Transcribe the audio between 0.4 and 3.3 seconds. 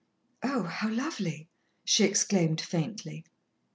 "Oh, how lovely!" she exclaimed faintly.